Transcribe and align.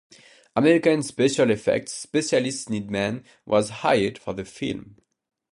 American 0.55 1.03
special 1.03 1.51
effects 1.51 1.93
specialist 1.93 2.71
Ned 2.71 2.89
Mann 2.89 3.23
was 3.45 3.69
hired 3.69 4.17
for 4.17 4.33
the 4.33 4.43
film. 4.45 4.95